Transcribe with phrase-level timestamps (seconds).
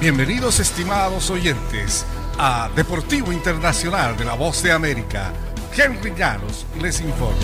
[0.00, 2.06] Bienvenidos estimados oyentes
[2.38, 5.32] a Deportivo Internacional de la Voz de América.
[5.76, 7.36] Henry Llanos les informa.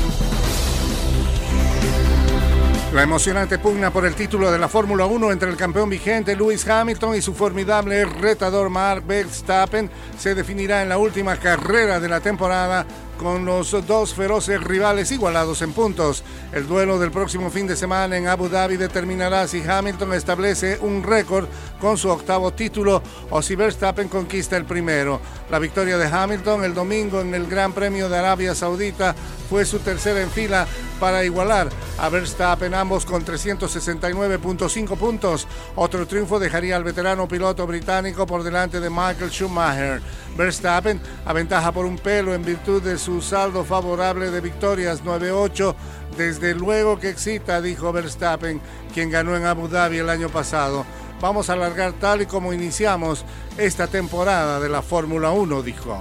[2.92, 6.64] La emocionante pugna por el título de la Fórmula 1 entre el campeón vigente Lewis
[6.68, 12.20] Hamilton y su formidable retador Mark Verstappen se definirá en la última carrera de la
[12.20, 12.86] temporada
[13.18, 16.24] con los dos feroces rivales igualados en puntos.
[16.52, 21.02] El duelo del próximo fin de semana en Abu Dhabi determinará si Hamilton establece un
[21.02, 21.46] récord
[21.80, 25.20] con su octavo título o si Verstappen conquista el primero.
[25.50, 29.14] La victoria de Hamilton el domingo en el Gran Premio de Arabia Saudita
[29.48, 30.66] fue su tercera en fila
[30.98, 35.46] para igualar a Verstappen, ambos con 369.5 puntos.
[35.76, 40.00] Otro triunfo dejaría al veterano piloto británico por delante de Michael Schumacher.
[40.36, 45.74] Verstappen aventaja por un pelo en virtud de su saldo favorable de victorias 9-8.
[46.16, 48.62] Desde luego que excita, dijo Verstappen,
[48.94, 50.86] quien ganó en Abu Dhabi el año pasado.
[51.20, 53.26] Vamos a alargar tal y como iniciamos
[53.58, 55.98] esta temporada de la Fórmula 1, dijo.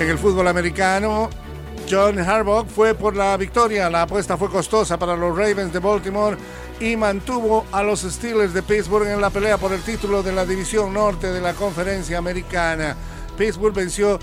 [0.00, 1.28] En el fútbol americano,
[1.90, 3.90] John Harbaugh fue por la victoria.
[3.90, 6.38] La apuesta fue costosa para los Ravens de Baltimore
[6.80, 10.46] y mantuvo a los Steelers de Pittsburgh en la pelea por el título de la
[10.46, 12.96] División Norte de la Conferencia Americana.
[13.36, 14.18] Pittsburgh venció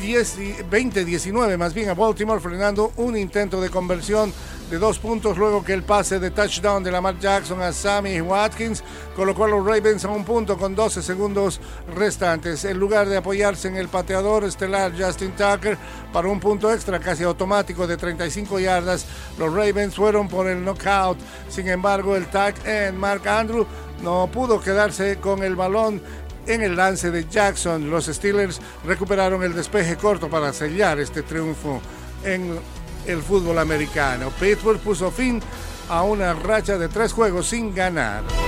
[0.00, 4.32] 20-19 más bien a Baltimore, frenando un intento de conversión
[4.70, 8.82] de dos puntos luego que el pase de touchdown de Lamar Jackson a Sammy Watkins
[9.14, 11.60] colocó a los Ravens a un punto con 12 segundos
[11.94, 12.64] restantes.
[12.64, 15.76] En lugar de apoyarse en el pateador estelar Justin Tucker
[16.12, 19.06] para un punto extra casi automático de 35 yardas,
[19.38, 21.18] los Ravens fueron por el knockout.
[21.48, 23.66] Sin embargo, el tag end Mark Andrew
[24.02, 26.02] no pudo quedarse con el balón
[26.46, 27.90] en el lance de Jackson.
[27.90, 31.80] Los Steelers recuperaron el despeje corto para sellar este triunfo
[32.24, 32.58] en
[33.06, 34.30] el fútbol americano.
[34.40, 35.40] Pittsburgh puso fin
[35.88, 38.43] a una racha de tres juegos sin ganar.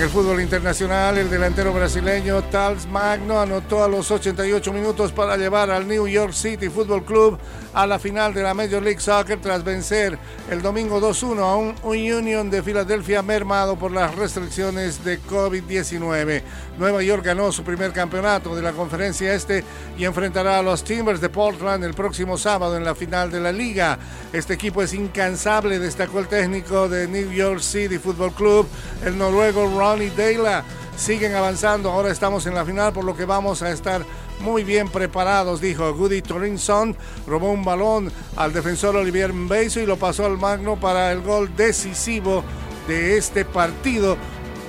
[0.00, 5.36] En el fútbol internacional, el delantero brasileño Tals Magno anotó a los 88 minutos para
[5.36, 7.38] llevar al New York City Football Club
[7.74, 10.18] a la final de la Major League Soccer tras vencer
[10.50, 16.42] el domingo 2-1 a un Union de Filadelfia mermado por las restricciones de COVID-19.
[16.78, 19.62] Nueva York ganó su primer campeonato de la conferencia este
[19.98, 23.52] y enfrentará a los Timbers de Portland el próximo sábado en la final de la
[23.52, 23.98] liga.
[24.32, 28.66] Este equipo es incansable, destacó el técnico de New York City Football Club,
[29.04, 30.62] el noruego Ronnie Dela.
[30.96, 34.04] Siguen avanzando, ahora estamos en la final, por lo que vamos a estar
[34.40, 36.96] muy bien preparados, dijo Goody Torinson.
[37.26, 41.56] Robó un balón al defensor Olivier Mbeiso y lo pasó al Magno para el gol
[41.56, 42.44] decisivo
[42.86, 44.16] de este partido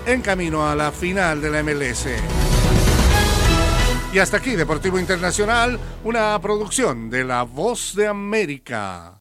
[0.07, 2.07] en camino a la final de la MLS.
[4.13, 9.09] Y hasta aquí, Deportivo Internacional, una producción de La Voz de América.